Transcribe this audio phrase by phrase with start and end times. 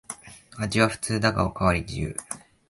[0.57, 2.17] 味は普通だがおかわり自由